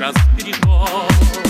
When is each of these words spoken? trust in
trust 0.00 0.16
in 0.46 1.49